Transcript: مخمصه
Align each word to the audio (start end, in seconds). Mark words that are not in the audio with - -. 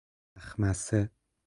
مخمصه 0.35 1.09